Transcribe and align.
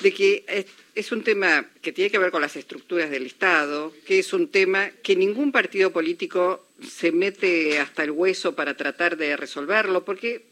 de 0.00 0.12
que 0.12 0.66
es, 0.94 1.12
un 1.12 1.22
tema 1.22 1.66
que 1.82 1.92
tiene 1.92 2.10
que 2.10 2.18
ver 2.18 2.30
con 2.30 2.42
las 2.42 2.56
estructuras 2.56 3.10
del 3.10 3.26
Estado, 3.26 3.92
que 4.06 4.18
es 4.18 4.32
un 4.32 4.48
tema 4.48 4.90
que 5.02 5.16
ningún 5.16 5.52
partido 5.52 5.92
político 5.92 6.66
se 6.86 7.12
mete 7.12 7.78
hasta 7.78 8.04
el 8.04 8.10
hueso 8.10 8.54
para 8.54 8.76
tratar 8.76 9.16
de 9.16 9.36
resolverlo, 9.36 10.04
porque 10.04 10.44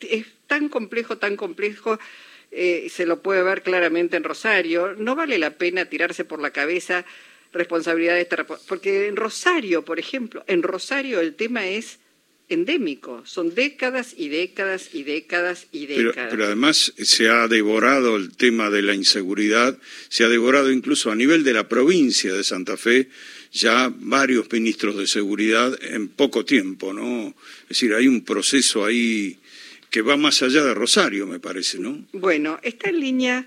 es 0.00 0.26
tan 0.46 0.68
complejo, 0.68 1.18
tan 1.18 1.36
complejo, 1.36 1.98
eh, 2.50 2.88
se 2.90 3.06
lo 3.06 3.22
puede 3.22 3.42
ver 3.42 3.62
claramente 3.62 4.16
en 4.16 4.24
Rosario, 4.24 4.94
no 4.94 5.14
vale 5.14 5.38
la 5.38 5.50
pena 5.50 5.86
tirarse 5.86 6.24
por 6.24 6.40
la 6.40 6.50
cabeza 6.50 7.04
responsabilidades, 7.52 8.28
porque 8.66 9.08
en 9.08 9.16
Rosario, 9.16 9.84
por 9.84 9.98
ejemplo, 9.98 10.42
en 10.46 10.62
Rosario 10.62 11.20
el 11.20 11.34
tema 11.34 11.66
es 11.66 11.98
endémico. 12.48 13.22
Son 13.24 13.54
décadas 13.54 14.14
y 14.16 14.28
décadas 14.28 14.90
y 14.92 15.02
décadas 15.02 15.66
y 15.72 15.86
décadas. 15.86 16.28
Pero, 16.30 16.44
además 16.44 16.92
se 16.96 17.28
ha 17.28 17.48
devorado 17.48 18.16
el 18.16 18.36
tema 18.36 18.70
de 18.70 18.82
la 18.82 18.94
inseguridad, 18.94 19.78
se 20.08 20.24
ha 20.24 20.28
devorado 20.28 20.70
incluso 20.70 21.10
a 21.10 21.14
nivel 21.14 21.44
de 21.44 21.54
la 21.54 21.68
provincia 21.68 22.32
de 22.32 22.44
Santa 22.44 22.76
Fe 22.76 23.08
ya 23.52 23.92
varios 23.94 24.50
ministros 24.50 24.96
de 24.96 25.06
seguridad 25.06 25.78
en 25.82 26.08
poco 26.08 26.44
tiempo, 26.44 26.94
¿no? 26.94 27.34
Es 27.64 27.68
decir, 27.68 27.92
hay 27.94 28.08
un 28.08 28.24
proceso 28.24 28.84
ahí 28.84 29.38
que 29.92 30.00
va 30.00 30.16
más 30.16 30.42
allá 30.42 30.64
de 30.64 30.72
Rosario, 30.72 31.26
me 31.26 31.38
parece, 31.38 31.78
¿no? 31.78 32.02
Bueno, 32.14 32.58
está 32.62 32.88
en 32.88 32.98
línea 32.98 33.46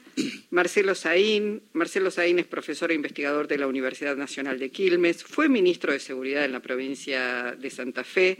Marcelo 0.51 0.93
Saín. 0.93 1.63
Marcelo 1.73 2.11
Saín 2.11 2.37
es 2.37 2.45
profesor 2.45 2.91
e 2.91 2.93
investigador 2.93 3.47
de 3.47 3.57
la 3.57 3.65
Universidad 3.65 4.15
Nacional 4.15 4.59
de 4.59 4.69
Quilmes, 4.69 5.23
fue 5.23 5.49
ministro 5.49 5.91
de 5.91 5.99
Seguridad 5.99 6.45
en 6.45 6.51
la 6.51 6.59
provincia 6.59 7.55
de 7.59 7.69
Santa 7.71 8.03
Fe. 8.03 8.37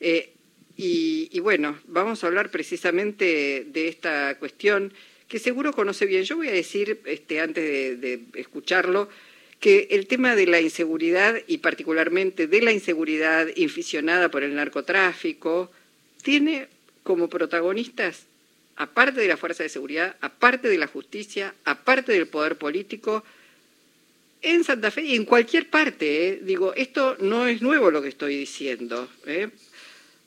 Eh, 0.00 0.32
y, 0.76 1.38
bueno, 1.38 1.78
vamos 1.86 2.22
a 2.22 2.26
hablar 2.26 2.50
precisamente 2.50 3.64
de 3.66 3.88
esta 3.88 4.36
cuestión 4.40 4.92
que 5.28 5.38
seguro 5.38 5.72
conoce 5.72 6.04
bien. 6.04 6.24
Yo 6.24 6.36
voy 6.36 6.48
a 6.48 6.52
decir, 6.52 7.00
este, 7.04 7.40
antes 7.40 7.64
de, 7.64 7.96
de 7.96 8.40
escucharlo, 8.40 9.08
que 9.60 9.86
el 9.92 10.08
tema 10.08 10.34
de 10.34 10.48
la 10.48 10.60
inseguridad 10.60 11.40
y 11.46 11.58
particularmente 11.58 12.48
de 12.48 12.60
la 12.60 12.72
inseguridad 12.72 13.46
inficionada 13.54 14.32
por 14.32 14.42
el 14.42 14.56
narcotráfico 14.56 15.70
tiene 16.22 16.66
como 17.06 17.28
protagonistas, 17.28 18.26
aparte 18.74 19.20
de 19.20 19.28
la 19.28 19.36
fuerza 19.36 19.62
de 19.62 19.68
seguridad, 19.68 20.16
aparte 20.20 20.68
de 20.68 20.76
la 20.76 20.88
justicia, 20.88 21.54
aparte 21.64 22.10
del 22.10 22.26
poder 22.26 22.56
político, 22.56 23.22
en 24.42 24.64
Santa 24.64 24.90
Fe 24.90 25.02
y 25.02 25.14
en 25.14 25.24
cualquier 25.24 25.70
parte. 25.70 26.28
¿eh? 26.28 26.40
Digo, 26.42 26.74
esto 26.74 27.16
no 27.20 27.46
es 27.46 27.62
nuevo 27.62 27.92
lo 27.92 28.02
que 28.02 28.08
estoy 28.08 28.36
diciendo. 28.36 29.08
¿eh? 29.24 29.50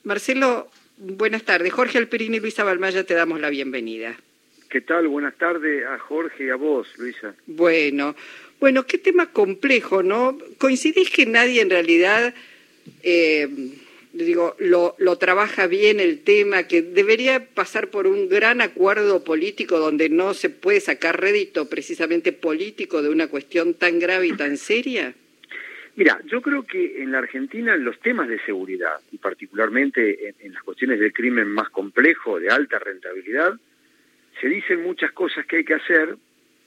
Marcelo, 0.04 0.70
buenas 0.96 1.42
tardes. 1.42 1.70
Jorge 1.70 1.98
Alperini 1.98 2.38
y 2.38 2.40
Luisa 2.40 2.64
Balmaya 2.64 3.04
te 3.04 3.12
damos 3.12 3.40
la 3.40 3.50
bienvenida. 3.50 4.16
¿Qué 4.70 4.80
tal? 4.80 5.06
Buenas 5.08 5.36
tardes 5.36 5.84
a 5.86 5.98
Jorge 5.98 6.46
y 6.46 6.48
a 6.48 6.56
vos, 6.56 6.88
Luisa. 6.96 7.34
Bueno, 7.46 8.16
bueno, 8.58 8.86
qué 8.86 8.96
tema 8.96 9.26
complejo, 9.32 10.02
¿no? 10.02 10.38
Coincidís 10.56 11.10
que 11.10 11.26
nadie 11.26 11.60
en 11.60 11.68
realidad 11.68 12.32
eh, 13.02 13.48
digo, 14.12 14.56
lo, 14.58 14.94
lo, 14.98 15.16
trabaja 15.16 15.66
bien 15.66 16.00
el 16.00 16.22
tema, 16.22 16.64
que 16.64 16.82
debería 16.82 17.46
pasar 17.54 17.88
por 17.88 18.06
un 18.06 18.28
gran 18.28 18.60
acuerdo 18.60 19.24
político 19.24 19.78
donde 19.78 20.08
no 20.08 20.34
se 20.34 20.50
puede 20.50 20.80
sacar 20.80 21.20
rédito 21.20 21.68
precisamente 21.68 22.32
político 22.32 23.02
de 23.02 23.10
una 23.10 23.28
cuestión 23.28 23.74
tan 23.74 23.98
grave 23.98 24.28
y 24.28 24.32
tan 24.32 24.56
seria? 24.56 25.14
Mira, 25.96 26.20
yo 26.26 26.40
creo 26.40 26.64
que 26.64 27.02
en 27.02 27.12
la 27.12 27.18
Argentina 27.18 27.76
los 27.76 27.98
temas 28.00 28.28
de 28.28 28.40
seguridad, 28.44 29.00
y 29.12 29.18
particularmente 29.18 30.34
en, 30.40 30.52
las 30.52 30.62
cuestiones 30.62 31.00
del 31.00 31.12
crimen 31.12 31.48
más 31.48 31.68
complejo, 31.70 32.38
de 32.38 32.48
alta 32.48 32.78
rentabilidad, 32.78 33.54
se 34.40 34.48
dicen 34.48 34.82
muchas 34.82 35.12
cosas 35.12 35.44
que 35.46 35.58
hay 35.58 35.64
que 35.64 35.74
hacer, 35.74 36.16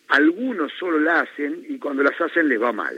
algunos 0.10 0.72
solo 0.74 1.00
la 1.00 1.22
hacen 1.22 1.66
y 1.68 1.80
cuando 1.80 2.04
las 2.04 2.20
hacen 2.20 2.48
les 2.48 2.62
va 2.62 2.72
mal. 2.74 2.96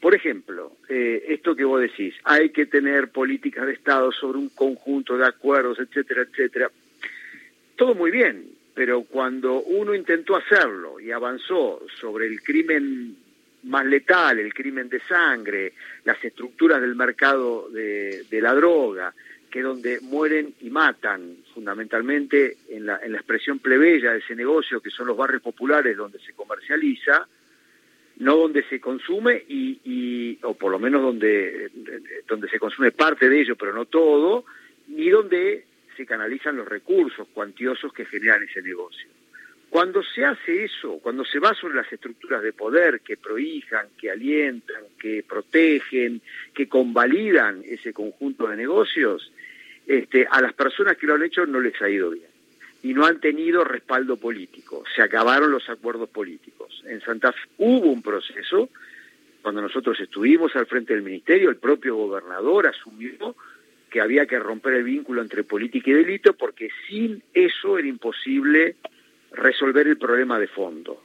Por 0.00 0.14
ejemplo, 0.14 0.78
eh, 0.88 1.24
esto 1.28 1.54
que 1.54 1.64
vos 1.64 1.80
decís, 1.80 2.14
hay 2.24 2.50
que 2.50 2.64
tener 2.64 3.10
políticas 3.10 3.66
de 3.66 3.74
Estado 3.74 4.10
sobre 4.12 4.38
un 4.38 4.48
conjunto 4.48 5.18
de 5.18 5.26
acuerdos, 5.26 5.78
etcétera, 5.78 6.22
etcétera. 6.22 6.70
Todo 7.76 7.94
muy 7.94 8.10
bien, 8.10 8.46
pero 8.74 9.02
cuando 9.02 9.60
uno 9.60 9.94
intentó 9.94 10.36
hacerlo 10.36 10.98
y 11.00 11.10
avanzó 11.10 11.82
sobre 12.00 12.26
el 12.26 12.42
crimen 12.42 13.14
más 13.64 13.84
letal, 13.84 14.38
el 14.38 14.54
crimen 14.54 14.88
de 14.88 15.00
sangre, 15.00 15.74
las 16.04 16.22
estructuras 16.24 16.80
del 16.80 16.94
mercado 16.94 17.68
de, 17.68 18.24
la 18.30 18.54
droga, 18.54 19.12
que 19.50 19.60
donde 19.60 20.00
mueren 20.00 20.54
y 20.60 20.70
matan, 20.70 21.36
fundamentalmente 21.52 22.56
en 22.70 22.86
la, 22.86 23.00
en 23.02 23.12
la 23.12 23.18
expresión 23.18 23.58
plebeya 23.58 24.12
de 24.12 24.20
ese 24.20 24.34
negocio, 24.34 24.80
que 24.80 24.90
son 24.90 25.08
los 25.08 25.16
barrios 25.16 25.42
populares 25.42 25.94
donde 25.94 26.18
se 26.20 26.32
comercializa, 26.32 27.28
no 28.20 28.36
donde 28.36 28.62
se 28.64 28.80
consume 28.80 29.42
y, 29.48 30.38
o 30.42 30.54
por 30.54 30.70
lo 30.70 30.78
menos 30.78 31.02
donde, 31.02 31.70
donde 32.28 32.48
se 32.48 32.58
consume 32.58 32.92
parte 32.92 33.28
de 33.28 33.40
ello, 33.40 33.56
pero 33.56 33.72
no 33.72 33.86
todo, 33.86 34.44
ni 34.88 35.08
donde 35.08 35.64
se 35.96 36.04
canalizan 36.06 36.56
los 36.56 36.68
recursos 36.68 37.26
cuantiosos 37.32 37.92
que 37.92 38.04
generan 38.04 38.42
ese 38.42 38.62
negocio. 38.62 39.08
Cuando 39.70 40.02
se 40.02 40.24
hace 40.24 40.64
eso, 40.64 40.98
cuando 41.02 41.24
se 41.24 41.38
va 41.38 41.54
sobre 41.54 41.76
las 41.76 41.90
estructuras 41.90 42.42
de 42.42 42.52
poder 42.52 43.00
que 43.00 43.16
prohijan, 43.16 43.86
que 43.98 44.10
alientan, 44.10 44.82
que 44.98 45.24
protegen, 45.26 46.20
que 46.52 46.68
convalidan 46.68 47.62
ese 47.64 47.92
conjunto 47.92 48.48
de 48.48 48.56
negocios, 48.56 49.32
este, 49.86 50.26
a 50.30 50.42
las 50.42 50.52
personas 50.52 50.98
que 50.98 51.06
lo 51.06 51.14
han 51.14 51.22
hecho 51.22 51.46
no 51.46 51.60
les 51.60 51.80
ha 51.80 51.88
ido 51.88 52.10
bien 52.10 52.28
y 52.82 52.92
no 52.92 53.06
han 53.06 53.20
tenido 53.20 53.64
respaldo 53.64 54.16
político. 54.16 54.84
Se 54.94 55.02
acabaron 55.02 55.50
los 55.50 55.68
acuerdos 55.70 56.10
políticos. 56.10 56.59
En 56.84 57.00
Santa 57.00 57.32
Fe 57.32 57.40
hubo 57.58 57.90
un 57.90 58.02
proceso, 58.02 58.68
cuando 59.42 59.62
nosotros 59.62 59.98
estuvimos 60.00 60.54
al 60.56 60.66
frente 60.66 60.94
del 60.94 61.02
ministerio, 61.02 61.50
el 61.50 61.56
propio 61.56 61.96
gobernador 61.96 62.66
asumió 62.66 63.34
que 63.90 64.00
había 64.00 64.26
que 64.26 64.38
romper 64.38 64.74
el 64.74 64.84
vínculo 64.84 65.20
entre 65.20 65.44
política 65.44 65.90
y 65.90 65.94
delito 65.94 66.34
porque 66.34 66.68
sin 66.88 67.22
eso 67.34 67.78
era 67.78 67.88
imposible 67.88 68.76
resolver 69.32 69.86
el 69.88 69.98
problema 69.98 70.38
de 70.38 70.46
fondo. 70.46 71.04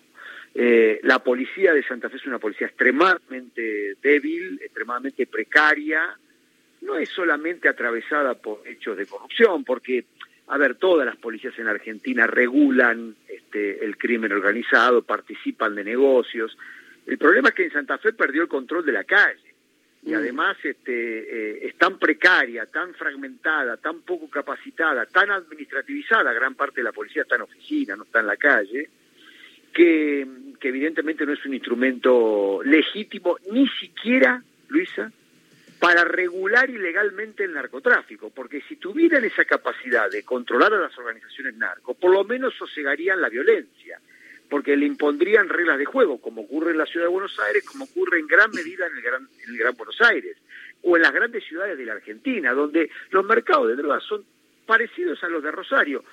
Eh, 0.54 1.00
la 1.04 1.20
policía 1.20 1.74
de 1.74 1.84
Santa 1.84 2.10
Fe 2.10 2.18
es 2.18 2.26
una 2.26 2.40
policía 2.40 2.68
extremadamente 2.68 3.96
débil, 4.02 4.60
extremadamente 4.64 5.28
precaria, 5.28 6.18
no 6.82 6.98
es 6.98 7.10
solamente 7.10 7.68
atravesada 7.68 8.36
por 8.36 8.62
hechos 8.66 8.96
de 8.96 9.06
corrupción, 9.06 9.64
porque 9.64 10.06
a 10.48 10.58
ver, 10.58 10.76
todas 10.76 11.06
las 11.06 11.16
policías 11.16 11.58
en 11.58 11.68
Argentina 11.68 12.28
regulan 12.28 13.16
este, 13.28 13.84
el 13.84 13.98
crimen 13.98 14.32
organizado, 14.32 15.02
participan 15.02 15.76
de 15.76 15.84
negocios. 15.84 16.56
El 17.06 17.18
problema 17.18 17.50
es 17.50 17.56
que 17.56 17.66
en 17.66 17.72
Santa 17.72 17.98
Fe 17.98 18.14
perdió 18.14 18.44
el 18.44 18.48
control 18.48 18.86
de 18.86 18.92
la 18.92 19.04
calle 19.04 19.56
y 20.06 20.12
mm. 20.12 20.16
además 20.16 20.58
este, 20.64 20.92
eh, 20.94 21.68
es 21.68 21.76
tan 21.78 21.98
precaria, 21.98 22.68
tan 22.68 22.94
fragmentada, 22.94 23.78
tan 23.78 24.02
poco 24.02 24.30
capacitada, 24.30 25.06
tan 25.08 25.32
administrativizada, 25.32 26.32
gran 26.32 26.54
parte 26.54 26.82
de 26.82 26.84
la 26.84 26.92
policía 26.92 27.24
está 27.24 27.36
en 27.36 27.42
oficina, 27.42 27.96
no 27.96 28.04
está 28.04 28.20
en 28.20 28.28
la 28.28 28.38
calle, 28.38 28.90
que, 29.74 30.28
que 30.60 30.68
evidentemente 30.70 31.26
no 31.26 31.34
es 31.34 31.44
un 31.46 31.56
instrumento 31.56 32.62
legítimo, 32.64 33.38
ni 33.52 33.68
siquiera, 33.68 34.44
Luisa, 34.70 35.12
para 35.86 36.04
regular 36.04 36.68
ilegalmente 36.68 37.44
el 37.44 37.54
narcotráfico, 37.54 38.32
porque 38.32 38.60
si 38.68 38.78
tuvieran 38.78 39.24
esa 39.24 39.46
capacidad 39.46 40.10
de 40.10 40.24
controlar 40.24 40.74
a 40.74 40.80
las 40.80 40.98
organizaciones 40.98 41.56
narco, 41.58 41.94
por 41.94 42.12
lo 42.12 42.24
menos 42.24 42.56
sosegarían 42.56 43.22
la 43.22 43.30
violencia, 43.30 44.02
porque 44.50 44.76
le 44.76 44.88
impondrían 44.88 45.48
reglas 45.48 45.78
de 45.78 45.86
juego, 45.86 46.20
como 46.20 46.42
ocurre 46.42 46.72
en 46.72 46.80
la 46.80 46.88
ciudad 46.88 47.06
de 47.06 47.12
Buenos 47.12 47.40
Aires, 47.40 47.64
como 47.66 47.86
ocurre 47.86 48.18
en 48.18 48.26
gran 48.26 48.50
medida 48.50 48.88
en 48.88 48.96
el 48.96 49.02
Gran, 49.04 49.30
en 49.44 49.54
el 49.54 49.60
gran 49.60 49.76
Buenos 49.78 50.02
Aires, 50.02 50.36
o 50.82 50.96
en 50.96 51.04
las 51.04 51.14
grandes 51.14 51.44
ciudades 51.44 51.78
de 51.78 51.86
la 51.86 51.94
Argentina, 51.94 52.52
donde 52.54 52.90
los 53.12 53.24
mercados 53.24 53.68
de 53.68 53.76
drogas 53.76 54.02
son 54.06 54.26
parecidos 54.66 55.24
a 55.24 55.30
los 55.30 55.44
de 55.44 55.52
Rosario. 55.52 56.04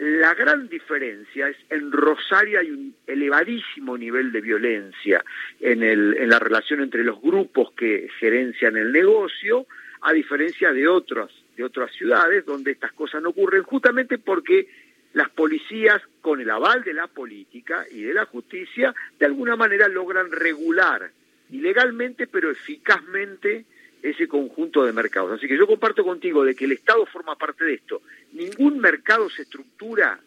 La 0.00 0.32
gran 0.34 0.68
diferencia 0.68 1.48
es 1.48 1.56
en 1.70 1.90
Rosario 1.90 2.60
hay 2.60 2.70
un 2.70 2.94
elevadísimo 3.04 3.98
nivel 3.98 4.30
de 4.30 4.40
violencia 4.40 5.24
en, 5.58 5.82
el, 5.82 6.16
en 6.16 6.28
la 6.28 6.38
relación 6.38 6.80
entre 6.82 7.02
los 7.02 7.20
grupos 7.20 7.72
que 7.72 8.08
gerencian 8.20 8.76
el 8.76 8.92
negocio, 8.92 9.66
a 10.02 10.12
diferencia 10.12 10.72
de 10.72 10.86
otras, 10.86 11.32
de 11.56 11.64
otras 11.64 11.90
ciudades 11.90 12.46
donde 12.46 12.70
estas 12.70 12.92
cosas 12.92 13.20
no 13.20 13.30
ocurren, 13.30 13.64
justamente 13.64 14.18
porque 14.18 14.68
las 15.14 15.30
policías, 15.30 16.00
con 16.20 16.40
el 16.40 16.50
aval 16.50 16.84
de 16.84 16.94
la 16.94 17.08
política 17.08 17.84
y 17.90 18.02
de 18.02 18.14
la 18.14 18.24
justicia, 18.26 18.94
de 19.18 19.26
alguna 19.26 19.56
manera 19.56 19.88
logran 19.88 20.30
regular 20.30 21.10
ilegalmente, 21.50 22.28
pero 22.28 22.52
eficazmente, 22.52 23.64
ese 24.02 24.28
conjunto 24.28 24.84
de 24.84 24.92
mercados. 24.92 25.32
Así 25.32 25.46
que 25.48 25.56
yo 25.56 25.66
comparto 25.66 26.04
contigo 26.04 26.44
de 26.44 26.54
que 26.54 26.64
el 26.64 26.72
Estado 26.72 27.04
forma 27.06 27.36
parte 27.36 27.64
de 27.64 27.74
esto. 27.74 28.02
Ningún 28.32 28.78
mercado 28.78 29.28
se 29.30 29.42
estructura 29.42 30.20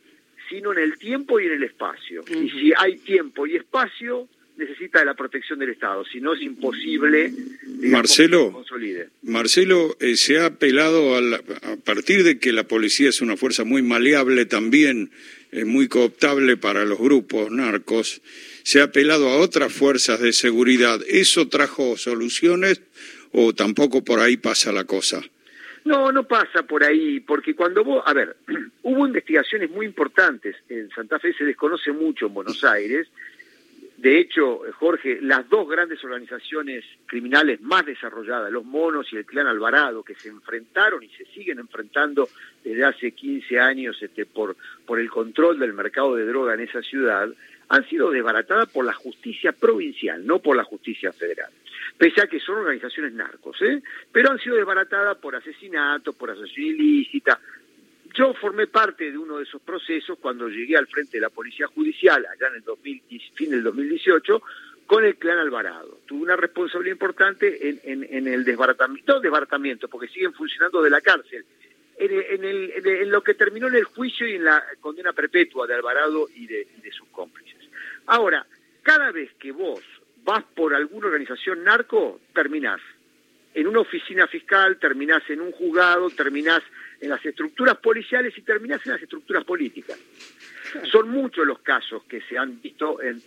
sino 0.49 0.73
en 0.73 0.79
el 0.79 0.97
tiempo 0.97 1.39
y 1.39 1.45
en 1.45 1.53
el 1.53 1.63
espacio. 1.63 2.25
Y 2.27 2.49
si 2.49 2.73
hay 2.77 2.97
tiempo 2.97 3.47
y 3.47 3.55
espacio, 3.55 4.27
necesita 4.57 4.99
de 4.99 5.05
la 5.05 5.13
protección 5.13 5.59
del 5.59 5.69
Estado, 5.69 6.03
si 6.03 6.19
no 6.19 6.33
es 6.33 6.41
imposible 6.41 7.31
Marcelo, 7.83 8.39
que 8.39 8.47
se 8.47 8.53
consolide. 8.53 9.09
Marcelo, 9.23 9.95
eh, 10.01 10.17
se 10.17 10.39
ha 10.39 10.47
apelado 10.47 11.15
a, 11.15 11.19
a, 11.19 11.75
partir 11.77 12.25
de 12.25 12.37
que 12.37 12.51
la 12.51 12.65
policía 12.65 13.07
es 13.07 13.21
una 13.21 13.37
fuerza 13.37 13.63
muy 13.63 13.81
maleable 13.81 14.45
también 14.45 15.09
es 15.51 15.65
muy 15.65 15.87
cooptable 15.87 16.55
para 16.57 16.85
los 16.85 16.97
grupos 16.97 17.51
narcos, 17.51 18.21
se 18.63 18.79
ha 18.79 18.85
apelado 18.85 19.27
a 19.29 19.37
otras 19.37 19.73
fuerzas 19.73 20.21
de 20.21 20.31
seguridad. 20.33 21.01
¿Eso 21.07 21.49
trajo 21.49 21.97
soluciones 21.97 22.81
o 23.33 23.53
tampoco 23.53 24.03
por 24.03 24.19
ahí 24.19 24.37
pasa 24.37 24.71
la 24.71 24.85
cosa? 24.85 25.21
No, 25.83 26.11
no 26.11 26.27
pasa 26.27 26.63
por 26.63 26.83
ahí, 26.83 27.19
porque 27.21 27.55
cuando 27.55 27.83
vos, 27.83 28.03
a 28.05 28.13
ver, 28.13 28.37
hubo 28.83 29.07
investigaciones 29.07 29.69
muy 29.71 29.85
importantes 29.85 30.55
en 30.69 30.89
Santa 30.89 31.19
Fe, 31.19 31.33
se 31.33 31.45
desconoce 31.45 31.91
mucho 31.91 32.27
en 32.27 32.33
Buenos 32.33 32.63
Aires, 32.63 33.07
de 34.01 34.19
hecho, 34.19 34.61
Jorge, 34.79 35.19
las 35.21 35.47
dos 35.47 35.69
grandes 35.69 36.03
organizaciones 36.03 36.83
criminales 37.05 37.61
más 37.61 37.85
desarrolladas, 37.85 38.51
los 38.51 38.65
Monos 38.65 39.13
y 39.13 39.17
el 39.17 39.27
Clan 39.27 39.45
Alvarado, 39.45 40.01
que 40.01 40.15
se 40.15 40.29
enfrentaron 40.29 41.03
y 41.03 41.09
se 41.09 41.25
siguen 41.25 41.59
enfrentando 41.59 42.27
desde 42.63 42.83
hace 42.83 43.11
15 43.11 43.59
años 43.59 44.01
este, 44.01 44.25
por, 44.25 44.57
por 44.87 44.99
el 44.99 45.07
control 45.07 45.59
del 45.59 45.73
mercado 45.73 46.15
de 46.15 46.25
droga 46.25 46.55
en 46.55 46.61
esa 46.61 46.81
ciudad, 46.81 47.29
han 47.69 47.89
sido 47.89 48.09
desbaratadas 48.09 48.69
por 48.71 48.85
la 48.85 48.93
justicia 48.93 49.51
provincial, 49.51 50.25
no 50.25 50.39
por 50.39 50.57
la 50.57 50.63
justicia 50.63 51.13
federal. 51.13 51.51
Pese 51.97 52.21
a 52.21 52.27
que 52.27 52.39
son 52.39 52.57
organizaciones 52.57 53.13
narcos, 53.13 53.61
¿eh? 53.61 53.81
pero 54.11 54.31
han 54.31 54.39
sido 54.39 54.55
desbaratadas 54.55 55.17
por 55.17 55.35
asesinatos, 55.35 56.15
por 56.15 56.31
asesinación 56.31 56.67
ilícita, 56.67 57.39
yo 58.13 58.33
formé 58.33 58.67
parte 58.67 59.11
de 59.11 59.17
uno 59.17 59.37
de 59.37 59.43
esos 59.43 59.61
procesos 59.61 60.17
cuando 60.19 60.49
llegué 60.49 60.75
al 60.75 60.87
frente 60.87 61.17
de 61.17 61.21
la 61.21 61.29
Policía 61.29 61.67
Judicial, 61.67 62.25
allá 62.25 62.47
en 62.47 62.55
el 62.55 63.21
fin 63.35 63.51
del 63.51 63.63
2018, 63.63 64.41
con 64.85 65.05
el 65.05 65.15
clan 65.15 65.37
Alvarado. 65.37 65.99
Tuve 66.05 66.23
una 66.23 66.35
responsabilidad 66.35 66.95
importante 66.95 67.69
en, 67.83 68.27
el 68.27 68.43
desbaratamiento, 68.43 69.19
desbaratamiento, 69.21 69.87
porque 69.87 70.09
siguen 70.09 70.33
funcionando 70.33 70.81
de 70.81 70.89
la 70.89 70.99
cárcel, 70.99 71.45
en, 71.97 73.09
lo 73.09 73.23
que 73.23 73.35
terminó 73.35 73.67
en 73.67 73.75
el 73.75 73.85
juicio 73.85 74.27
y 74.27 74.33
en 74.33 74.45
la 74.45 74.63
condena 74.81 75.13
perpetua 75.13 75.67
de 75.67 75.75
Alvarado 75.75 76.27
y 76.35 76.47
de, 76.47 76.67
y 76.77 76.81
de 76.81 76.91
sus 76.91 77.07
cómplices. 77.09 77.61
Ahora, 78.07 78.45
cada 78.81 79.11
vez 79.11 79.31
que 79.39 79.51
vos 79.51 79.81
vas 80.23 80.43
por 80.55 80.73
alguna 80.73 81.07
organización 81.07 81.63
narco, 81.63 82.19
terminás 82.33 82.81
en 83.53 83.67
una 83.67 83.81
oficina 83.81 84.27
fiscal, 84.27 84.77
terminás 84.77 85.29
en 85.29 85.41
un 85.41 85.51
juzgado, 85.51 86.09
terminás 86.09 86.61
en 86.99 87.09
las 87.09 87.25
estructuras 87.25 87.77
policiales 87.77 88.37
y 88.37 88.41
terminás 88.41 88.85
en 88.85 88.93
las 88.93 89.01
estructuras 89.01 89.43
políticas. 89.43 89.99
Son 90.89 91.09
muchos 91.09 91.45
los 91.45 91.59
casos 91.59 92.03
que 92.05 92.21
se 92.21 92.37
han 92.37 92.61
visto 92.61 92.99
en, 93.01 93.19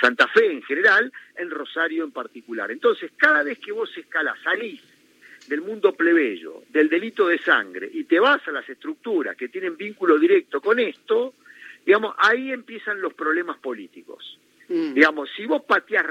Santa 0.00 0.26
Fe 0.28 0.50
en 0.50 0.62
general, 0.62 1.12
en 1.36 1.50
Rosario 1.50 2.02
en 2.02 2.10
particular. 2.10 2.70
Entonces, 2.72 3.12
cada 3.16 3.44
vez 3.44 3.58
que 3.60 3.70
vos 3.70 3.96
escalas, 3.96 4.36
salís 4.42 4.82
del 5.46 5.60
mundo 5.60 5.92
plebeyo, 5.92 6.62
del 6.70 6.88
delito 6.88 7.28
de 7.28 7.38
sangre, 7.38 7.88
y 7.92 8.04
te 8.04 8.18
vas 8.18 8.46
a 8.48 8.50
las 8.50 8.68
estructuras 8.68 9.36
que 9.36 9.48
tienen 9.48 9.76
vínculo 9.76 10.18
directo 10.18 10.60
con 10.60 10.80
esto, 10.80 11.34
digamos, 11.86 12.14
ahí 12.18 12.50
empiezan 12.50 13.00
los 13.00 13.14
problemas 13.14 13.58
políticos. 13.58 14.38
Mm. 14.68 14.94
Digamos, 14.94 15.28
si 15.36 15.46
vos 15.46 15.62
pateás 15.64 16.06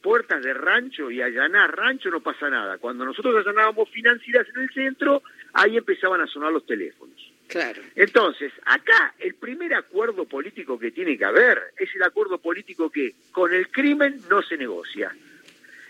puertas 0.00 0.42
de 0.42 0.54
rancho 0.54 1.10
y 1.10 1.20
allanás 1.20 1.70
rancho 1.70 2.10
no 2.10 2.20
pasa 2.20 2.48
nada. 2.48 2.78
Cuando 2.78 3.04
nosotros 3.04 3.34
allanábamos 3.36 3.90
financieras 3.90 4.46
en 4.54 4.62
el 4.62 4.70
centro, 4.70 5.22
ahí 5.52 5.76
empezaban 5.76 6.20
a 6.20 6.26
sonar 6.26 6.52
los 6.52 6.64
teléfonos. 6.64 7.32
Claro. 7.48 7.80
Entonces, 7.94 8.52
acá 8.64 9.14
el 9.18 9.34
primer 9.34 9.74
acuerdo 9.74 10.24
político 10.24 10.78
que 10.78 10.90
tiene 10.90 11.16
que 11.16 11.24
haber 11.24 11.60
es 11.76 11.94
el 11.94 12.02
acuerdo 12.02 12.38
político 12.38 12.90
que 12.90 13.14
con 13.32 13.52
el 13.54 13.68
crimen 13.68 14.20
no 14.28 14.42
se 14.42 14.56
negocia. 14.56 15.14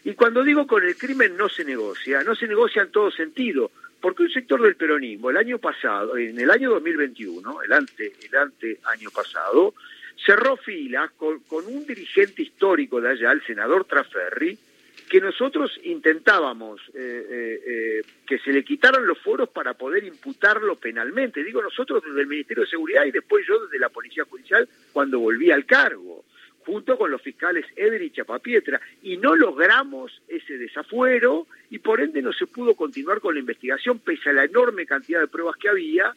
Y 0.04 0.14
cuando 0.14 0.44
digo 0.44 0.66
con 0.66 0.84
el 0.84 0.96
crimen 0.96 1.36
no 1.36 1.48
se 1.48 1.64
negocia, 1.64 2.22
no 2.22 2.34
se 2.34 2.46
negocia 2.46 2.82
en 2.82 2.92
todo 2.92 3.10
sentido, 3.10 3.70
porque 4.00 4.22
un 4.22 4.30
sector 4.30 4.62
del 4.62 4.76
peronismo 4.76 5.30
el 5.30 5.36
año 5.36 5.58
pasado, 5.58 6.16
en 6.16 6.38
el 6.38 6.50
año 6.50 6.70
2021, 6.70 7.62
el 7.62 7.72
ante, 7.72 8.12
el 8.22 8.36
ante 8.36 8.78
año 8.84 9.10
pasado, 9.10 9.74
cerró 10.24 10.56
filas 10.56 11.10
con, 11.12 11.40
un 11.50 11.86
dirigente 11.86 12.42
histórico 12.42 13.00
de 13.00 13.10
allá, 13.10 13.32
el 13.32 13.44
senador 13.44 13.84
Traferri, 13.84 14.58
que 15.08 15.20
nosotros 15.20 15.78
intentábamos 15.84 16.80
eh, 16.94 17.26
eh, 17.30 17.62
eh, 17.66 18.02
que 18.26 18.38
se 18.38 18.52
le 18.52 18.64
quitaran 18.64 19.06
los 19.06 19.18
foros 19.18 19.48
para 19.50 19.74
poder 19.74 20.04
imputarlo 20.04 20.76
penalmente. 20.76 21.44
Digo 21.44 21.62
nosotros 21.62 22.02
desde 22.04 22.22
el 22.22 22.26
Ministerio 22.26 22.64
de 22.64 22.70
Seguridad 22.70 23.04
y 23.04 23.12
después 23.12 23.46
yo 23.46 23.64
desde 23.64 23.78
la 23.78 23.88
Policía 23.88 24.24
Judicial 24.24 24.68
cuando 24.92 25.20
volví 25.20 25.50
al 25.50 25.64
cargo, 25.64 26.24
junto 26.64 26.98
con 26.98 27.12
los 27.12 27.22
fiscales 27.22 27.64
Eder 27.76 28.02
y 28.02 28.10
Chapapietra, 28.10 28.80
y 29.02 29.16
no 29.18 29.36
logramos 29.36 30.20
ese 30.26 30.58
desafuero 30.58 31.46
y 31.70 31.78
por 31.78 32.00
ende 32.00 32.20
no 32.20 32.32
se 32.32 32.48
pudo 32.48 32.74
continuar 32.74 33.20
con 33.20 33.34
la 33.34 33.40
investigación 33.40 34.00
pese 34.00 34.30
a 34.30 34.32
la 34.32 34.44
enorme 34.44 34.86
cantidad 34.86 35.20
de 35.20 35.28
pruebas 35.28 35.56
que 35.56 35.68
había 35.68 36.12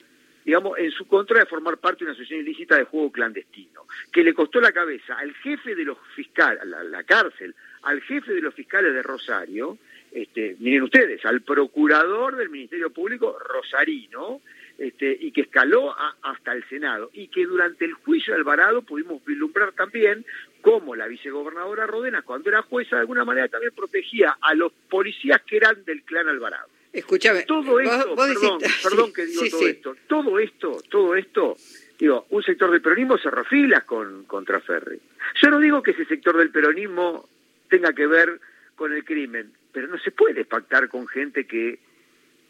digamos, 0.46 0.78
en 0.78 0.92
su 0.92 1.08
contra 1.08 1.40
de 1.40 1.46
formar 1.46 1.78
parte 1.78 2.00
de 2.00 2.06
una 2.06 2.14
asociación 2.14 2.42
ilícita 2.42 2.78
de 2.78 2.86
juego 2.86 3.12
clandestino, 3.12 3.86
que 4.12 4.24
le 4.24 4.34
costó 4.34 4.60
la 4.60 4.72
cabeza 4.72 5.18
al 5.18 5.34
jefe 5.36 5.76
de 5.76 5.86
los 5.86 5.98
fiscales, 6.16 6.66
la, 6.66 6.84
la 6.84 7.04
cárcel, 7.04 7.54
al 7.84 8.02
jefe 8.02 8.34
de 8.34 8.42
los 8.42 8.54
fiscales 8.54 8.94
de 8.94 9.04
Rosario, 9.04 9.78
este, 10.12 10.56
miren 10.60 10.84
ustedes, 10.84 11.24
al 11.26 11.42
procurador 11.42 12.36
del 12.36 12.50
Ministerio 12.50 12.90
Público 12.90 13.38
Rosarino, 13.38 14.42
este, 14.78 15.16
y 15.20 15.32
que 15.32 15.42
escaló 15.42 15.94
hasta 16.22 16.54
el 16.54 16.68
Senado, 16.70 17.10
y 17.14 17.28
que 17.28 17.46
durante 17.46 17.86
el 17.86 17.94
juicio 17.94 18.34
de 18.34 18.40
Alvarado 18.40 18.82
pudimos 18.82 19.24
vislumbrar 19.26 19.74
también 19.74 20.26
cómo 20.62 20.96
la 20.96 21.08
vicegobernadora 21.08 21.86
Rodena, 21.86 22.22
cuando 22.22 22.50
era 22.50 22.62
jueza, 22.62 22.96
de 22.96 23.02
alguna 23.02 23.26
manera 23.26 23.50
también 23.50 23.74
protegía 23.76 24.38
a 24.42 24.56
los 24.56 24.72
policías 24.90 25.42
que 25.42 25.58
eran 25.58 25.84
del 25.86 26.04
clan 26.04 26.30
Alvarado. 26.30 26.70
Escúchame, 26.92 27.44
todo 27.44 27.80
esto, 27.80 28.16
perdón, 28.16 28.60
perdón 28.84 29.14
que 29.14 29.26
digo 29.26 29.44
todo 29.50 29.68
esto, 29.68 29.96
todo 30.08 30.40
esto, 30.40 30.82
todo 30.90 31.16
esto, 31.16 31.58
digo, 32.00 32.26
un 32.30 32.44
sector 32.44 32.72
del 32.72 32.82
peronismo 32.82 33.18
se 33.18 33.30
refila 33.30 33.82
con 33.82 34.24
contra 34.26 34.60
Ferri. 34.60 35.00
Yo 35.42 35.50
no 35.50 35.60
digo 35.60 35.84
que 35.84 35.92
ese 35.92 36.06
sector 36.06 36.38
del 36.38 36.50
peronismo 36.50 37.30
tenga 37.70 37.94
que 37.94 38.08
ver 38.08 38.40
con 38.76 38.92
el 38.94 39.04
crimen, 39.06 39.52
pero 39.72 39.88
no 39.88 40.00
se 40.00 40.12
puede 40.12 40.46
pactar 40.46 40.90
con 40.90 41.08
gente 41.08 41.46
que 41.46 41.80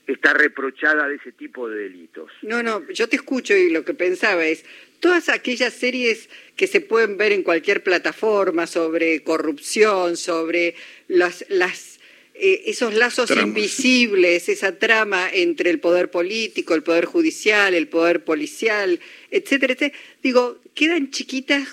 está 0.08 0.34
reprochada 0.34 1.08
de 1.08 1.16
ese 1.16 1.34
tipo 1.34 1.70
de 1.70 1.84
delitos. 1.84 2.32
No, 2.42 2.64
no, 2.64 2.88
yo 2.90 3.08
te 3.10 3.18
escucho 3.18 3.56
y 3.56 3.70
lo 3.70 3.84
que 3.84 3.94
pensaba 3.94 4.46
es, 4.46 4.66
todas 5.00 5.30
aquellas 5.30 5.74
series 5.74 6.30
que 6.56 6.68
se 6.68 6.82
pueden 6.82 7.18
ver 7.18 7.32
en 7.32 7.44
cualquier 7.44 7.84
plataforma 7.84 8.68
sobre 8.68 9.24
corrupción, 9.24 10.18
sobre 10.18 10.76
las, 11.08 11.46
las 11.50 11.99
eh, 12.42 12.64
esos 12.68 12.94
lazos 12.94 13.30
invisibles, 13.32 14.48
esa 14.48 14.78
trama 14.78 15.30
entre 15.32 15.70
el 15.70 15.80
poder 15.80 16.10
político, 16.10 16.74
el 16.74 16.84
poder 16.84 17.04
judicial, 17.04 17.74
el 17.74 17.90
poder 17.90 18.24
policial, 18.24 19.00
etcétera, 19.30 19.74
etcétera, 19.74 20.02
digo, 20.24 20.58
quedan 20.74 21.12
chiquitas 21.12 21.68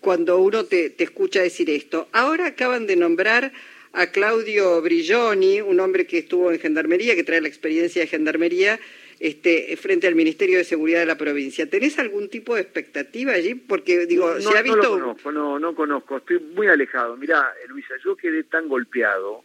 cuando 0.00 0.38
uno 0.38 0.64
te, 0.64 0.94
escucha 0.98 1.40
decir 1.40 1.70
esto. 1.70 2.08
Ahora 2.12 2.46
acaban 2.46 2.86
de 2.86 2.96
nombrar 2.96 3.52
a 3.92 4.08
Claudio 4.08 4.82
Brilloni, 4.82 5.62
un 5.62 5.80
hombre 5.80 6.06
que 6.06 6.18
estuvo 6.18 6.52
en 6.52 6.60
Gendarmería, 6.60 7.14
que 7.14 7.24
trae 7.24 7.40
la 7.40 7.48
experiencia 7.48 8.02
de 8.02 8.08
Gendarmería, 8.08 8.78
este, 9.20 9.74
frente 9.78 10.06
al 10.06 10.14
Ministerio 10.14 10.58
de 10.58 10.64
Seguridad 10.64 11.00
de 11.00 11.06
la 11.06 11.16
provincia. 11.16 11.68
¿Tenés 11.68 11.98
algún 11.98 12.28
tipo 12.28 12.54
de 12.54 12.60
expectativa 12.60 13.32
allí? 13.32 13.54
Porque, 13.54 14.06
digo, 14.06 14.34
no, 14.34 14.40
se 14.40 14.58
ha 14.58 14.62
visto... 14.62 14.98
No 14.98 15.00
conozco, 15.00 15.32
no, 15.32 15.58
no 15.58 15.74
conozco, 15.74 16.18
estoy 16.18 16.40
muy 16.40 16.68
alejado. 16.68 17.16
Mirá, 17.16 17.52
Luisa, 17.68 17.94
yo 18.04 18.16
quedé 18.16 18.44
tan 18.44 18.68
golpeado 18.68 19.44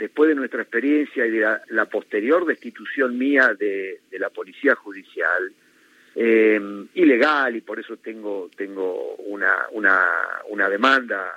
después 0.00 0.28
de 0.30 0.34
nuestra 0.34 0.62
experiencia 0.62 1.26
y 1.26 1.30
de 1.30 1.58
la, 1.68 1.84
posterior 1.84 2.46
destitución 2.46 3.18
mía 3.18 3.52
de, 3.52 4.00
la 4.12 4.30
policía 4.30 4.74
judicial, 4.74 5.52
eh, 6.14 6.86
ilegal, 6.94 7.54
y 7.54 7.60
por 7.60 7.78
eso 7.78 7.98
tengo, 7.98 8.50
tengo 8.56 9.16
una, 9.16 9.66
una, 9.72 10.08
una 10.48 10.70
demanda, 10.70 11.34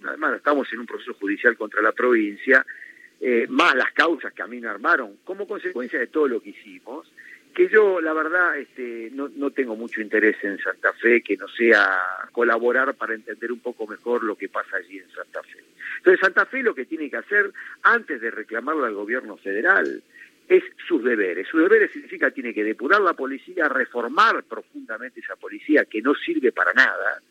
una 0.00 0.12
demanda, 0.12 0.36
estamos 0.36 0.72
en 0.72 0.78
un 0.78 0.86
proceso 0.86 1.14
judicial 1.14 1.56
contra 1.56 1.82
la 1.82 1.90
provincia, 1.90 2.64
eh, 3.20 3.46
más 3.48 3.74
las 3.74 3.90
causas 3.90 4.32
que 4.32 4.42
a 4.42 4.46
mí 4.46 4.60
me 4.60 4.68
armaron, 4.68 5.18
como 5.24 5.48
consecuencia 5.48 5.98
de 5.98 6.06
todo 6.06 6.28
lo 6.28 6.40
que 6.40 6.50
hicimos, 6.50 7.10
que 7.54 7.68
yo, 7.68 8.00
la 8.00 8.12
verdad, 8.12 8.58
este, 8.58 9.10
no, 9.12 9.30
no 9.36 9.50
tengo 9.50 9.76
mucho 9.76 10.00
interés 10.00 10.36
en 10.42 10.58
Santa 10.58 10.92
Fe, 10.92 11.22
que 11.22 11.36
no 11.36 11.48
sea 11.48 12.00
colaborar 12.32 12.94
para 12.94 13.14
entender 13.14 13.52
un 13.52 13.60
poco 13.60 13.86
mejor 13.86 14.24
lo 14.24 14.36
que 14.36 14.48
pasa 14.48 14.76
allí 14.76 14.98
en 14.98 15.10
Santa 15.10 15.42
Fe. 15.42 15.60
Entonces, 15.98 16.20
Santa 16.20 16.46
Fe 16.46 16.62
lo 16.62 16.74
que 16.74 16.84
tiene 16.84 17.08
que 17.08 17.16
hacer, 17.16 17.52
antes 17.82 18.20
de 18.20 18.30
reclamarle 18.30 18.86
al 18.86 18.94
gobierno 18.94 19.36
federal, 19.36 20.02
es 20.48 20.62
sus 20.86 21.02
deberes. 21.02 21.48
Sus 21.48 21.62
deberes 21.62 21.90
significa 21.92 22.30
tiene 22.30 22.52
que 22.52 22.64
depurar 22.64 23.00
la 23.00 23.14
policía, 23.14 23.68
reformar 23.68 24.42
profundamente 24.44 25.20
esa 25.20 25.36
policía 25.36 25.84
que 25.84 26.02
no 26.02 26.14
sirve 26.14 26.52
para 26.52 26.72
nada, 26.72 27.22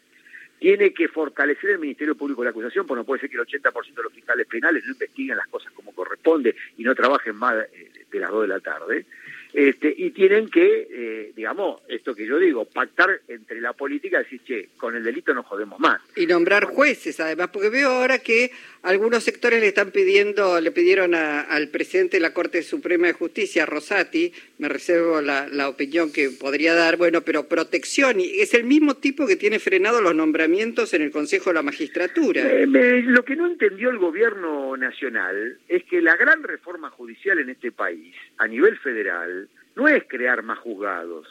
tiene 0.60 0.94
que 0.94 1.10
fortalecer 1.10 1.72
el 1.72 1.80
Ministerio 1.80 2.16
Público 2.16 2.42
de 2.42 2.46
la 2.46 2.52
Acusación, 2.52 2.88
porque 2.88 3.02
no 3.02 3.06
puede 3.06 3.20
ser 3.20 3.30
que 3.30 3.36
el 3.36 3.44
80% 3.44 3.96
de 3.96 4.04
los 4.04 4.14
fiscales 4.14 4.48
penales 4.48 4.86
no 4.86 4.94
investiguen 4.94 5.36
las 5.36 5.48
cosas 5.48 5.74
como 5.74 5.92
corresponde 5.94 6.56
y 6.78 6.84
no 6.84 6.96
trabajen 6.96 7.36
más 7.36 7.66
eh, 7.74 8.06
de 8.10 8.20
las 8.20 8.32
2 8.32 8.44
de 8.44 8.48
la 8.48 8.60
tarde. 8.62 9.06
Este, 9.54 9.94
y 9.96 10.10
tienen 10.10 10.50
que, 10.50 10.88
eh, 10.90 11.32
digamos, 11.36 11.82
esto 11.88 12.16
que 12.16 12.26
yo 12.26 12.40
digo, 12.40 12.66
pactar 12.66 13.22
entre 13.28 13.62
la 13.62 13.74
política 13.74 14.20
y 14.20 14.24
decir, 14.24 14.42
che, 14.44 14.70
con 14.78 14.96
el 14.96 15.04
delito 15.04 15.32
no 15.34 15.44
jodemos 15.44 15.80
más. 15.80 16.02
Y 16.16 16.26
nombrar 16.26 16.66
jueces, 16.66 17.20
además, 17.20 17.50
porque 17.54 17.70
veo 17.70 17.90
ahora 17.90 18.18
que 18.18 18.52
algunos 18.84 19.24
sectores 19.24 19.62
le 19.62 19.68
están 19.68 19.92
pidiendo, 19.92 20.60
le 20.60 20.72
pidieron 20.72 21.16
al 21.16 21.70
presidente 21.70 22.18
de 22.18 22.22
la 22.22 22.34
Corte 22.34 22.62
Suprema 22.64 23.08
de 23.08 23.14
Justicia, 23.14 23.66
Rosati, 23.66 24.34
me 24.60 24.68
reservo 24.68 25.22
la, 25.22 25.70
opinión 25.70 26.12
que 26.12 26.30
podría 26.30 26.74
dar, 26.74 26.98
bueno, 26.98 27.22
pero 27.22 27.48
protección, 27.48 28.20
y 28.20 28.42
es 28.42 28.54
el 28.54 28.66
mismo 28.66 28.96
tipo 28.96 29.26
que 29.26 29.38
tiene 29.38 29.60
frenado 29.60 30.02
los 30.02 30.14
nombramientos 30.14 30.94
en 30.94 31.02
el 31.02 31.12
Consejo 31.12 31.50
de 31.50 31.54
la 31.56 31.64
Magistratura. 31.64 32.42
Eh, 32.42 32.68
lo 32.68 33.24
que 33.24 33.38
no 33.38 33.48
entendió 33.48 33.90
el 33.90 33.98
gobierno 33.98 34.76
nacional 34.76 35.58
es 35.70 35.86
que 35.86 36.02
la 36.02 36.18
gran 36.18 36.44
reforma 36.44 36.90
judicial 36.90 37.40
en 37.40 37.50
este 37.50 37.72
país, 37.72 38.14
a 38.38 38.48
nivel 38.48 38.78
federal, 38.80 39.48
no 39.78 39.88
es 39.88 40.04
crear 40.08 40.44
más 40.44 40.60
juzgados, 40.60 41.26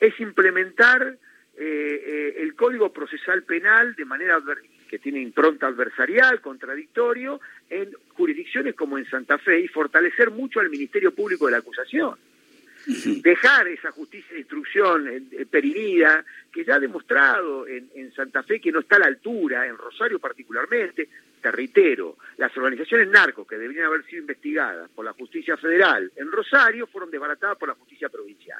es 0.00 0.18
implementar 0.20 1.18
eh, 1.56 2.02
eh, 2.06 2.34
el 2.42 2.54
Código 2.54 2.92
Procesal 2.92 3.44
Penal 3.44 3.94
de 3.94 4.04
manera 4.04 4.42
que 4.88 4.98
tiene 4.98 5.20
impronta 5.20 5.68
adversarial, 5.68 6.40
contradictorio, 6.40 7.40
en 7.70 7.90
jurisdicciones 8.14 8.74
como 8.74 8.98
en 8.98 9.08
Santa 9.08 9.38
Fe 9.38 9.60
y 9.60 9.68
fortalecer 9.68 10.30
mucho 10.30 10.60
al 10.60 10.70
Ministerio 10.70 11.14
Público 11.14 11.46
de 11.46 11.52
la 11.52 11.58
Acusación. 11.58 12.16
Dejar 13.22 13.68
esa 13.68 13.92
justicia 13.92 14.34
de 14.34 14.40
instrucción 14.40 15.08
eh, 15.08 15.46
perinida, 15.46 16.24
que 16.52 16.64
ya 16.64 16.74
ha 16.74 16.80
demostrado 16.80 17.66
en, 17.66 17.88
en, 17.94 18.12
Santa 18.12 18.42
Fe 18.42 18.60
que 18.60 18.70
no 18.70 18.80
está 18.80 18.96
a 18.96 19.00
la 19.00 19.06
altura, 19.06 19.66
en 19.66 19.78
Rosario 19.78 20.18
particularmente, 20.18 21.08
te 21.40 21.50
reitero, 21.50 22.18
las 22.36 22.54
organizaciones 22.56 23.08
narcos 23.08 23.46
que 23.46 23.56
deberían 23.56 23.86
haber 23.86 24.04
sido 24.04 24.20
investigadas 24.20 24.90
por 24.90 25.04
la 25.04 25.12
justicia 25.12 25.56
federal 25.56 26.12
en 26.16 26.30
Rosario 26.30 26.86
fueron 26.86 27.10
desbaratadas 27.10 27.56
por 27.56 27.68
la 27.68 27.74
justicia 27.74 28.08
provincial 28.10 28.53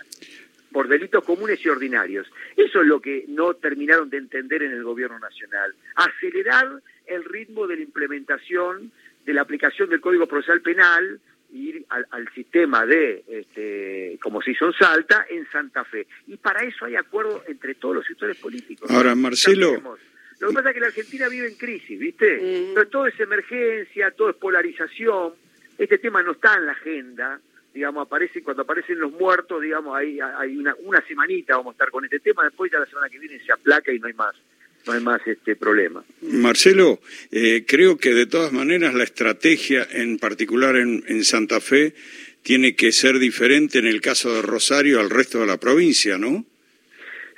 por 0.75 0.89
delitos 0.89 1.23
comunes 1.25 1.65
y 1.65 1.69
ordinarios. 1.69 2.27
Eso 2.57 2.81
es 2.81 2.87
lo 2.89 3.01
que 3.01 3.27
no 3.29 3.55
terminaron 3.55 4.11
de 4.11 4.17
entender 4.17 4.61
en 4.65 4.73
el 4.73 4.83
gobierno 4.83 5.21
nacional. 5.21 5.73
Acelerar 5.95 6.83
el 7.07 7.25
ritmo 7.25 7.69
de 7.69 7.77
la 7.77 7.83
implementación 7.83 8.91
de 9.25 9.35
la 9.35 9.43
aplicación 9.43 9.89
del 9.89 10.01
Código 10.01 10.27
Procesal 10.27 10.63
Penal, 10.63 11.21
ir 11.53 11.87
al, 11.89 12.29
sistema 12.35 12.85
de, 12.85 13.23
este, 13.29 14.19
como 14.21 14.43
se 14.43 14.51
hizo 14.51 14.67
en 14.67 14.73
Salta, 14.73 15.25
en 15.31 15.47
Santa 15.53 15.85
Fe. 15.85 16.09
Y 16.27 16.39
para 16.39 16.65
eso 16.65 16.87
hay 16.87 16.97
acuerdo 16.97 17.45
entre 17.47 17.77
todos 17.77 17.95
los 17.95 18.07
sectores 18.07 18.37
políticos. 18.39 18.91
Ahora, 18.91 19.15
Marcelo... 19.15 19.81
Lo 20.41 20.49
que 20.49 20.55
pasa 20.55 20.71
es 20.71 20.75
que 20.75 20.81
la 20.81 20.87
Argentina 20.89 21.29
vive 21.29 21.47
en 21.47 21.55
crisis, 21.55 21.97
¿viste? 21.97 22.73
Pero 22.75 22.89
todo 22.89 23.07
es 23.07 23.19
emergencia, 23.21 24.11
todo 24.11 24.31
es 24.31 24.37
polarización. 24.37 25.35
Este 25.79 25.99
tema 25.99 26.21
no 26.25 26.33
está 26.33 26.57
en 26.57 26.67
la 26.67 26.73
agenda 26.73 27.41
digamos, 27.75 28.07
aparece 28.07 28.43
cuando 28.43 28.63
aparecen 28.63 29.01
los 29.01 29.13
muertos, 29.13 29.61
digamos, 29.61 29.97
hay, 29.97 30.21
hay 30.21 30.57
una, 30.57 30.75
una 30.85 31.05
semanita 31.07 31.57
vamos 31.57 31.73
a 31.73 31.75
estar 31.75 31.91
con 31.91 32.05
este 32.05 32.21
tema, 32.21 32.45
después 32.45 32.71
ya 32.71 32.79
la 32.79 32.87
semana 32.87 33.09
que 33.09 33.19
viene 33.19 33.45
se 33.45 33.53
aplaca 33.53 33.93
y 33.93 33.99
no 33.99 34.07
hay 34.07 34.15
más 34.15 34.35
no 34.87 34.93
hay 34.93 35.01
más 35.01 35.27
este 35.27 35.57
problema. 35.57 36.05
Marcelo, 36.21 37.01
eh, 37.33 37.65
creo 37.67 37.97
que 37.97 38.13
de 38.13 38.27
todas 38.27 38.53
maneras 38.53 38.93
la 38.93 39.05
estrategia, 39.05 39.87
en 39.91 40.19
particular 40.19 40.77
en, 40.77 41.03
en, 41.09 41.25
Santa 41.25 41.59
Fe, 41.59 41.95
tiene 42.43 42.77
que 42.77 42.93
ser 42.93 43.19
diferente 43.19 43.79
en 43.79 43.87
el 43.87 44.03
caso 44.03 44.35
de 44.35 44.43
Rosario 44.43 45.01
al 45.01 45.09
resto 45.09 45.41
de 45.41 45.47
la 45.47 45.57
provincia, 45.57 46.19
¿no? 46.19 46.45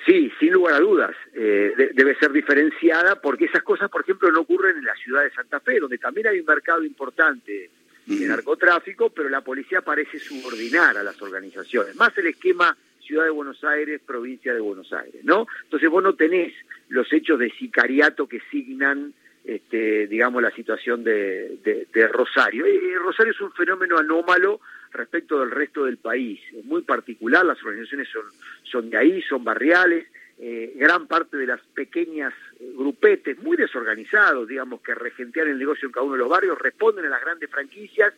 Sí, 0.04 0.32
sin 0.40 0.52
lugar 0.52 0.74
a 0.74 0.80
dudas, 0.80 1.16
eh, 1.34 1.72
debe 1.94 2.16
ser 2.16 2.32
diferenciada 2.32 3.20
porque 3.20 3.46
esas 3.46 3.62
cosas, 3.62 3.90
por 3.90 4.02
ejemplo, 4.02 4.30
no 4.32 4.40
ocurren 4.40 4.76
en 4.78 4.84
la 4.84 4.94
ciudad 4.94 5.22
de 5.22 5.30
Santa 5.30 5.60
Fe, 5.60 5.78
donde 5.78 5.98
también 5.98 6.26
hay 6.26 6.40
un 6.40 6.46
mercado 6.46 6.84
importante 6.84 7.70
de 8.06 8.26
narcotráfico, 8.26 9.10
pero 9.10 9.28
la 9.28 9.40
policía 9.40 9.82
parece 9.82 10.18
subordinar 10.18 10.96
a 10.96 11.02
las 11.02 11.20
organizaciones, 11.20 11.96
más 11.96 12.16
el 12.18 12.28
esquema 12.28 12.76
Ciudad 13.00 13.24
de 13.24 13.30
Buenos 13.30 13.62
Aires, 13.64 14.00
provincia 14.04 14.52
de 14.52 14.60
Buenos 14.60 14.92
Aires, 14.92 15.24
¿no? 15.24 15.46
Entonces 15.64 15.88
vos 15.88 16.02
no 16.02 16.14
tenés 16.14 16.52
los 16.88 17.12
hechos 17.12 17.38
de 17.38 17.50
sicariato 17.50 18.28
que 18.28 18.40
signan, 18.50 19.12
este, 19.44 20.06
digamos, 20.08 20.42
la 20.42 20.50
situación 20.50 21.04
de, 21.04 21.86
Rosario. 22.12 22.66
Eh, 22.66 22.94
Rosario 22.98 23.32
es 23.32 23.40
un 23.40 23.52
fenómeno 23.52 23.98
anómalo 23.98 24.60
respecto 24.92 25.40
del 25.40 25.50
resto 25.50 25.84
del 25.84 25.98
país, 25.98 26.40
es 26.56 26.64
muy 26.64 26.82
particular, 26.82 27.44
las 27.44 27.62
organizaciones 27.62 28.08
son, 28.08 28.24
son 28.64 28.90
de 28.90 28.96
ahí, 28.96 29.22
son 29.22 29.44
barriales, 29.44 30.06
eh, 30.38 30.74
gran 30.76 31.06
parte 31.06 31.36
de 31.36 31.46
las 31.46 31.60
pequeñas 31.74 32.34
eh, 32.60 32.72
grupetes 32.76 33.38
muy 33.42 33.56
desorganizados, 33.56 34.46
digamos, 34.46 34.82
que 34.82 34.94
regentean 34.94 35.48
el 35.48 35.58
negocio 35.58 35.86
en 35.86 35.92
cada 35.92 36.04
uno 36.04 36.14
de 36.14 36.20
los 36.20 36.28
barrios, 36.28 36.58
responden 36.58 37.06
a 37.06 37.08
las 37.08 37.22
grandes 37.22 37.50
franquicias, 37.50 38.12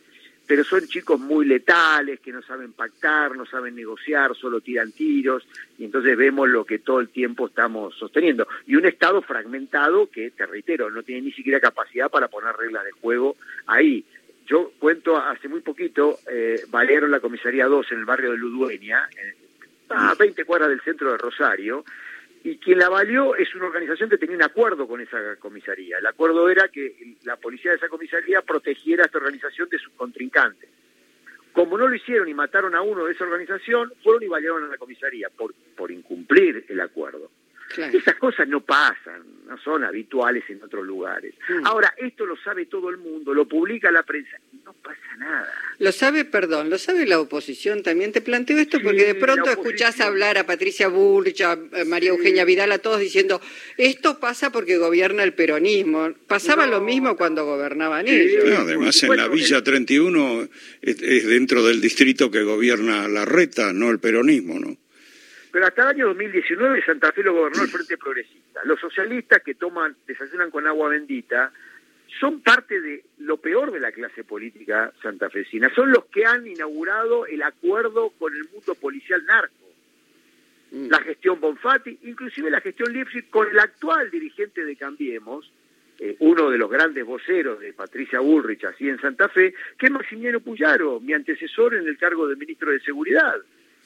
pero 0.49 0.65
son 0.65 0.87
chicos 0.87 1.21
muy 1.21 1.47
letales, 1.47 2.19
que 2.21 2.33
no 2.33 2.43
saben 2.43 2.73
pactar, 2.73 3.37
no 3.37 3.45
saben 3.47 3.77
negociar, 3.77 4.35
solo 4.35 4.61
tiran 4.61 4.91
tiros, 4.93 5.47
y 5.79 5.85
entonces 5.85 6.17
vemos 6.17 6.49
lo 6.49 6.65
que 6.65 6.79
todo 6.79 7.01
el 7.01 7.11
tiempo 7.11 7.47
estamos 7.47 7.95
sosteniendo. 7.95 8.49
Y 8.67 8.75
un 8.75 8.87
Estado 8.87 9.21
fragmentado 9.21 10.11
que, 10.11 10.31
te 10.31 10.47
reitero, 10.47 10.91
no 10.91 11.03
tiene 11.03 11.23
ni 11.23 11.33
siquiera 11.33 11.61
capacidad 11.61 12.11
para 12.11 12.29
poner 12.29 12.57
reglas 12.57 12.85
de 12.85 12.93
juego 12.93 13.37
ahí. 13.67 14.05
Yo 14.47 14.73
cuento, 14.79 15.19
hace 15.19 15.49
muy 15.49 15.61
poquito, 15.61 16.19
eh, 16.29 16.63
valieron 16.71 17.11
la 17.11 17.21
comisaría 17.21 17.67
2 17.67 17.93
en 17.93 17.99
el 17.99 18.05
barrio 18.07 18.33
de 18.33 18.39
Ludueña, 18.39 19.07
a 19.91 20.15
20 20.15 20.45
cuadras 20.45 20.69
del 20.69 20.81
centro 20.81 21.13
de 21.13 21.19
Rosario, 21.19 21.85
y 22.45 22.59
quien 22.59 22.79
la 22.79 22.89
valió 22.89 23.35
es 23.35 23.55
una 23.55 23.67
organización 23.67 24.09
que 24.09 24.19
tenía 24.19 24.37
un 24.37 24.43
acuerdo 24.43 24.87
con 24.87 25.01
esa 25.01 25.37
comisaría. 25.37 25.99
El 25.99 26.07
acuerdo 26.07 26.49
era 26.49 26.69
que 26.69 27.17
la 27.25 27.37
policía 27.37 27.73
de 27.73 27.79
esa 27.79 27.89
comisaría 27.89 28.43
protegiera 28.43 29.03
a 29.03 29.07
esta 29.07 29.19
organización 29.19 29.69
de 29.69 29.79
sus 29.79 29.93
contrincantes. 29.95 30.71
Como 31.53 31.77
no 31.77 31.89
lo 31.89 31.95
hicieron 31.95 32.29
y 32.29 32.35
mataron 32.35 32.75
a 32.75 32.83
uno 32.83 33.05
de 33.05 33.13
esa 33.13 33.25
organización, 33.25 33.93
fueron 34.03 34.23
y 34.23 34.29
valieron 34.29 34.65
a 34.65 34.69
la 34.69 34.77
comisaría 34.77 35.29
por, 35.31 35.55
por 35.77 35.91
incumplir 35.91 36.65
el 36.69 36.81
acuerdo. 36.81 37.31
Esas 37.77 38.17
cosas 38.17 38.49
no 38.49 38.61
pasan, 38.61 39.23
no 39.47 39.59
son 39.59 39.85
habituales 39.85 40.45
en 40.49 40.63
otros 40.63 40.87
lugares. 40.87 41.35
Mm. 41.49 41.67
Ahora, 41.67 41.93
esto 41.97 42.25
lo 42.27 42.37
sabe 42.37 42.67
todo 42.67 42.91
el 42.91 42.99
mundo, 42.99 43.35
lo 43.35 43.47
publica 43.47 43.91
la 43.91 44.03
prensa 44.03 44.39
no 44.69 44.75
pasa 44.83 45.17
nada. 45.19 45.49
Lo 45.79 45.93
sabe, 45.93 46.27
perdón, 46.27 46.69
lo 46.69 46.77
sabe 46.77 47.07
la 47.07 47.19
oposición 47.19 47.83
también. 47.83 48.13
Te 48.13 48.21
planteo 48.21 48.59
esto 48.59 48.81
porque 48.83 49.05
de 49.05 49.15
pronto 49.15 49.49
escuchás 49.49 50.01
hablar 50.01 50.37
a 50.37 50.45
Patricia 50.45 50.89
Burch, 50.89 51.41
a 51.41 51.59
María 51.87 52.11
Eugenia 52.11 52.45
Vidal, 52.45 52.73
a 52.73 52.79
todos 52.79 53.01
diciendo, 53.01 53.41
esto 53.79 54.21
pasa 54.21 54.53
porque 54.53 54.77
gobierna 54.77 55.23
el 55.25 55.33
peronismo. 55.33 56.13
Pasaba 56.27 56.67
lo 56.67 56.83
mismo 56.83 57.17
cuando 57.17 57.47
gobernaban 57.47 58.07
ellos. 58.09 58.45
además, 58.59 59.03
en 59.03 59.17
la 59.17 59.29
Villa 59.29 59.65
31 59.65 60.49
es, 60.83 61.03
es 61.03 61.27
dentro 61.27 61.65
del 61.65 61.81
distrito 61.81 62.31
que 62.31 62.43
gobierna 62.43 63.09
la 63.09 63.25
reta, 63.25 63.73
no 63.73 63.91
el 63.91 64.01
peronismo, 64.01 64.59
¿no? 64.59 64.77
Pero 65.59 65.67
hasta 65.67 65.83
el 65.83 65.89
año 65.89 66.07
2019 66.07 66.85
Santa 66.85 67.11
Fe 67.11 67.25
lo 67.25 67.35
gobernó 67.35 67.65
el 67.65 67.69
Frente 67.69 67.99
Progresista. 67.99 68.61
Los 68.63 68.79
socialistas 68.79 69.43
que 69.43 69.57
toman, 69.57 69.97
desayunan 70.07 70.53
con 70.53 70.69
agua 70.69 70.91
bendita, 70.91 71.51
son 72.21 72.43
parte 72.43 72.81
de 72.81 73.03
lo 73.19 73.39
peor 73.39 73.73
de 73.73 73.81
la 73.81 73.91
clase 73.91 74.23
política 74.23 74.93
santafesina. 75.03 75.69
Son 75.75 75.91
los 75.91 76.05
que 76.05 76.25
han 76.25 76.47
inaugurado 76.47 77.27
el 77.27 77.43
acuerdo 77.43 78.11
con 78.21 78.37
el 78.37 78.45
mundo 78.53 78.77
policial 78.77 79.25
narco. 79.27 79.53
Mm. 80.71 80.91
La 80.91 81.01
gestión 81.01 81.41
Bonfatti, 81.41 81.99
inclusive 82.05 82.53
la 82.53 82.61
gestión 82.61 82.93
Lipschitz 82.93 83.29
con 83.29 83.51
el 83.51 83.59
actual 83.59 84.13
dirigente 84.13 84.65
de 84.65 84.77
Cambiemos, 84.77 85.53
eh, 85.99 86.15
uno 86.21 86.51
de 86.51 86.59
los 86.59 86.71
grandes 86.71 87.05
voceros 87.05 87.59
de 87.59 87.73
Patricia 87.73 88.21
Bullrich, 88.21 88.65
así 88.65 88.89
en 88.89 89.01
Santa 89.01 89.29
Fe, 89.29 89.53
que 89.77 89.87
es 89.87 89.91
Maximiliano 89.91 90.39
Puyaro, 90.39 91.01
mi 91.01 91.15
antecesor 91.15 91.75
en 91.75 91.89
el 91.89 91.99
cargo 91.99 92.29
de 92.29 92.37
ministro 92.37 92.71
de 92.71 92.79
Seguridad. 92.79 93.35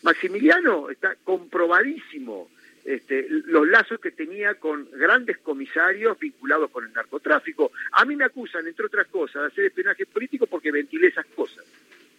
Maximiliano 0.03 0.91
está 0.91 1.17
comprobadísimo 1.25 2.49
este, 2.85 3.27
los 3.29 3.67
lazos 3.69 4.01
que 4.01 4.11
tenía 4.11 4.55
con 4.55 4.89
grandes 4.91 5.39
comisarios 5.39 6.19
vinculados 6.19 6.71
con 6.71 6.85
el 6.85 6.93
narcotráfico. 6.93 7.71
A 7.93 8.05
mí 8.05 8.17
me 8.17 8.25
acusan, 8.25 8.67
entre 8.67 8.87
otras 8.87 9.07
cosas, 9.07 9.43
de 9.43 9.49
hacer 9.49 9.65
espionaje 9.67 10.07
político 10.07 10.47
porque 10.47 10.73
ventilé 10.73 11.09
esas 11.09 11.27
cosas. 11.27 11.65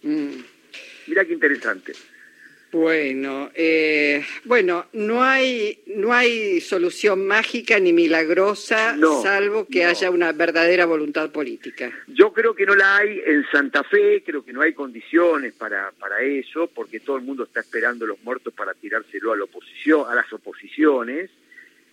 Mm. 0.02 0.40
Mirá 1.06 1.24
qué 1.24 1.34
interesante. 1.34 1.92
Bueno, 2.74 3.52
eh, 3.54 4.26
bueno, 4.46 4.86
no 4.94 5.22
hay, 5.22 5.78
no 5.86 6.12
hay 6.12 6.60
solución 6.60 7.24
mágica 7.24 7.78
ni 7.78 7.92
milagrosa, 7.92 8.96
salvo 9.22 9.68
que 9.70 9.84
haya 9.84 10.10
una 10.10 10.32
verdadera 10.32 10.84
voluntad 10.84 11.30
política. 11.30 11.92
Yo 12.08 12.32
creo 12.32 12.52
que 12.52 12.66
no 12.66 12.74
la 12.74 12.96
hay 12.96 13.22
en 13.24 13.46
Santa 13.52 13.84
Fe, 13.84 14.24
creo 14.26 14.44
que 14.44 14.52
no 14.52 14.60
hay 14.60 14.72
condiciones 14.72 15.52
para, 15.52 15.92
para 15.92 16.20
eso, 16.22 16.66
porque 16.66 16.98
todo 16.98 17.16
el 17.16 17.22
mundo 17.22 17.44
está 17.44 17.60
esperando 17.60 18.06
los 18.06 18.20
muertos 18.24 18.52
para 18.52 18.74
tirárselo 18.74 19.32
a 19.32 19.36
la 19.36 19.44
oposición, 19.44 20.10
a 20.10 20.16
las 20.16 20.32
oposiciones. 20.32 21.30